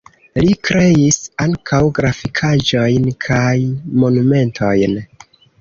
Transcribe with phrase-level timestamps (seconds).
[0.43, 3.55] Li kreis ankaŭ grafikaĵojn kaj
[4.05, 4.99] monumentojn.